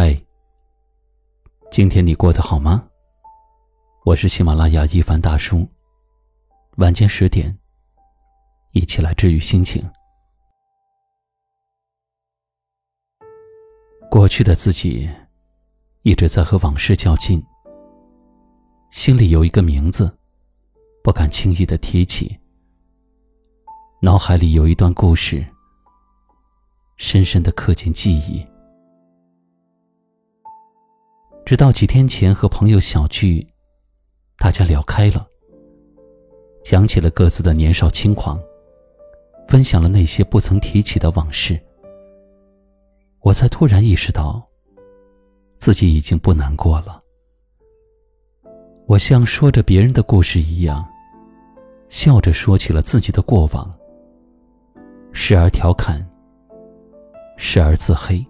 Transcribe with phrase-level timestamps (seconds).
[0.00, 0.16] 嗨，
[1.72, 2.88] 今天你过得好吗？
[4.04, 5.66] 我是喜马拉雅一凡大叔。
[6.76, 7.58] 晚间十点，
[8.70, 9.84] 一起来治愈心情。
[14.08, 15.10] 过去的自己
[16.02, 17.44] 一直在和往事较劲，
[18.92, 20.16] 心里有一个名字，
[21.02, 22.38] 不敢轻易的提起。
[24.00, 25.44] 脑海里有一段故事，
[26.98, 28.46] 深深的刻进记忆。
[31.44, 33.46] 直到几天前和朋友小聚，
[34.38, 35.26] 大家聊开了，
[36.62, 38.38] 讲起了各自的年少轻狂，
[39.48, 41.58] 分享了那些不曾提起的往事，
[43.20, 44.46] 我才突然意识到，
[45.56, 47.00] 自己已经不难过了。
[48.86, 50.86] 我像说着别人的故事一样，
[51.88, 53.74] 笑着说起了自己的过往，
[55.12, 56.06] 时而调侃，
[57.38, 58.24] 时而自黑。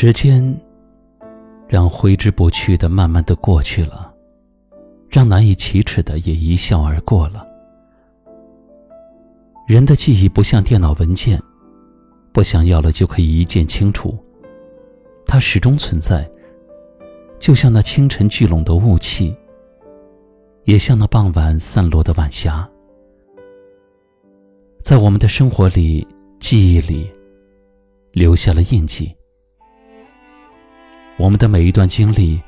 [0.00, 0.56] 时间，
[1.66, 4.14] 让挥之不去的慢慢的过去了，
[5.08, 7.44] 让难以启齿的也一笑而过了。
[9.66, 11.42] 人的记忆不像电脑文件，
[12.32, 14.16] 不想要了就可以一键清除，
[15.26, 16.30] 它始终存在，
[17.40, 19.34] 就像那清晨聚拢的雾气，
[20.62, 22.70] 也像那傍晚散落的晚霞，
[24.80, 26.06] 在我们的生活里、
[26.38, 27.10] 记忆里
[28.12, 29.12] 留下了印记。
[31.18, 32.40] 我们的每一段经历，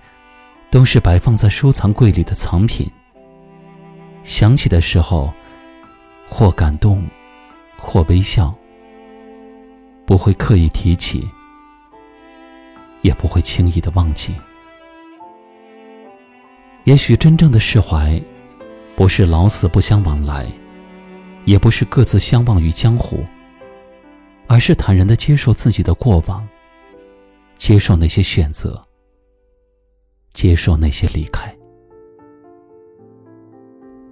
[0.70, 2.88] 都是摆放在收藏柜里的藏品。
[4.22, 5.32] 想起的时候，
[6.28, 7.04] 或感动，
[7.76, 8.54] 或微笑，
[10.06, 11.28] 不会刻意提起，
[13.02, 14.32] 也不会轻易的忘记。
[16.84, 18.22] 也许真正的释怀，
[18.94, 20.46] 不是老死不相往来，
[21.44, 23.24] 也不是各自相忘于江湖，
[24.46, 26.46] 而是坦然的接受自己的过往。
[27.60, 28.82] 接受那些选择，
[30.32, 31.54] 接受那些离开。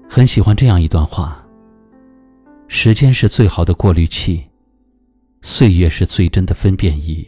[0.06, 1.42] 很喜欢这样一段话：
[2.68, 4.46] 时间是最好的过滤器，
[5.40, 7.26] 岁月是最真的分辨仪。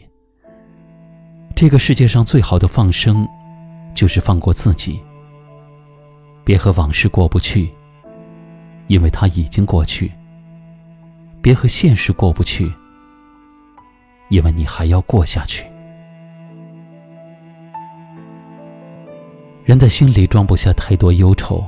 [1.55, 3.27] 这个世界上最好的放生，
[3.95, 5.01] 就是放过自己。
[6.45, 7.67] 别和往事过不去，
[8.85, 10.07] 因为它已经过去；
[11.41, 12.71] 别和现实过不去，
[14.29, 15.65] 因为你还要过下去。
[19.71, 21.65] 人的心里装不下太多忧愁，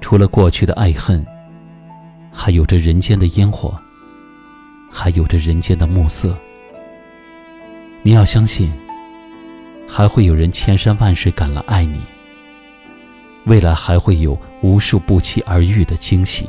[0.00, 1.24] 除了过去的爱恨，
[2.32, 3.80] 还有着人间的烟火，
[4.90, 6.36] 还有着人间的暮色。
[8.02, 8.74] 你要相信，
[9.86, 12.00] 还会有人千山万水赶来爱你。
[13.44, 16.44] 未来还会有无数不期而遇的惊喜。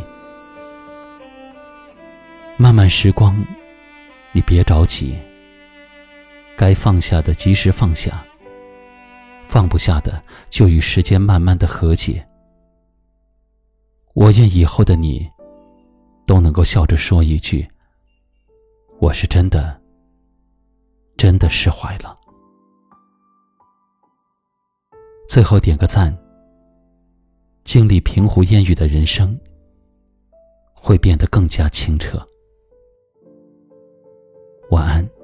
[2.58, 3.46] 漫漫时光，
[4.31, 5.19] 你别着急，
[6.56, 8.25] 该放下的及时放下。
[9.55, 12.21] 放不下的，就与时间慢慢的和解。
[14.13, 15.25] 我愿以后的你，
[16.25, 17.66] 都能够笑着说一句
[18.99, 19.81] ：“我是真的，
[21.16, 22.19] 真的释怀了。”
[25.25, 26.13] 最后点个赞。
[27.63, 29.39] 经历平湖烟雨的人生，
[30.73, 32.22] 会变得更加清澈。
[34.69, 35.15] 晚安。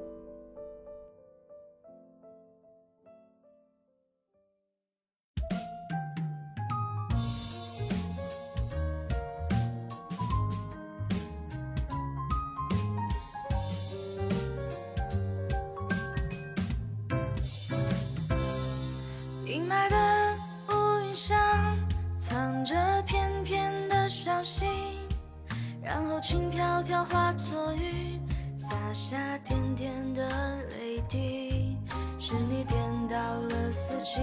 [26.72, 28.18] 飘飘化作雨，
[28.56, 31.76] 洒下点点的泪滴。
[32.18, 32.78] 是你点
[33.10, 34.18] 到了四季，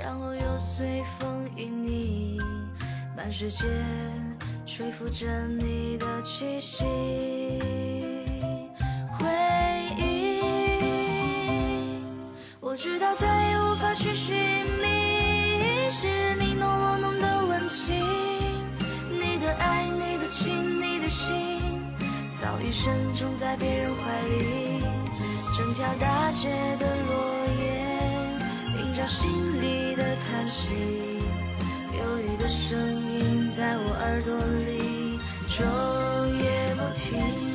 [0.00, 2.42] 然后又随风旖旎，
[3.16, 3.66] 满世界
[4.66, 7.91] 吹拂着你的气息。
[22.42, 24.82] 早已深种在别人怀里。
[25.56, 29.30] 整条大街的落叶，映照心
[29.62, 30.74] 里的叹息，
[31.96, 34.34] 忧郁的声音在我耳朵
[34.66, 35.62] 里昼
[36.42, 37.51] 夜不停，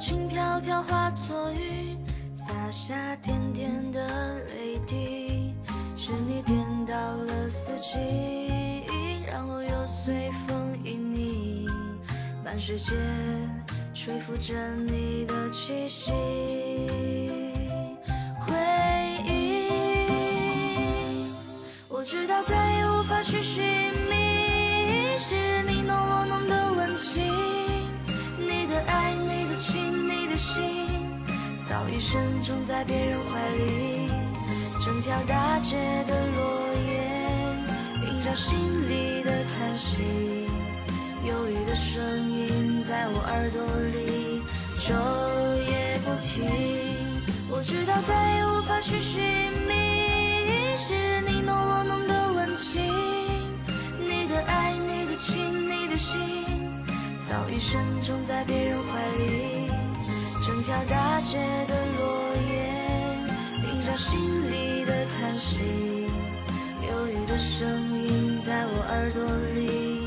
[0.00, 1.94] 轻飘飘化作雨，
[2.34, 5.54] 洒下点点的泪滴。
[5.94, 6.56] 是你颠
[6.86, 7.98] 倒了四季，
[9.26, 11.70] 然后又随风旖旎，
[12.42, 12.96] 满世界
[13.92, 14.54] 吹拂着
[14.86, 16.10] 你的气息。
[18.40, 18.56] 回
[19.28, 19.68] 忆，
[21.90, 23.62] 我知道再也无法去寻
[24.08, 24.29] 觅，
[32.10, 34.10] 深种在别人怀里。
[34.84, 35.76] 整条大街
[36.08, 36.90] 的落叶，
[38.08, 38.58] 映照心
[38.88, 40.02] 里的叹息，
[41.24, 43.62] 忧郁的声音在我耳朵
[43.94, 44.42] 里
[44.80, 44.90] 昼
[45.70, 46.50] 夜不停。
[47.48, 49.22] 我知道再也无法去寻
[49.68, 52.82] 觅，昔日你侬我侬的温情，
[54.00, 56.18] 你的爱，你的情，你的心，
[57.28, 59.59] 早已深种在别人怀里。
[60.60, 62.68] 一条大街的落叶，
[63.66, 66.06] 映照心里的叹息，
[66.86, 69.24] 忧郁的声音在我耳朵
[69.54, 70.06] 里。